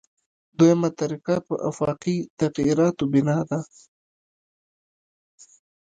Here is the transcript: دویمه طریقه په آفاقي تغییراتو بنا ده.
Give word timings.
دویمه 0.57 0.89
طریقه 0.99 1.35
په 1.47 1.53
آفاقي 1.69 2.17
تغییراتو 2.39 3.03
بنا 3.13 3.37
ده. 3.49 3.59